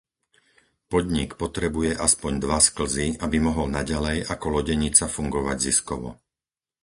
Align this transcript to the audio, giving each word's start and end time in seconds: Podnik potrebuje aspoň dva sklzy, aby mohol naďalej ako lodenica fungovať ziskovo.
Podnik 0.91 1.31
potrebuje 1.41 1.91
aspoň 2.07 2.33
dva 2.45 2.57
sklzy, 2.67 3.07
aby 3.25 3.37
mohol 3.47 3.67
naďalej 3.77 4.17
ako 4.33 4.45
lodenica 4.55 5.05
fungovať 5.15 5.57
ziskovo. 5.67 6.09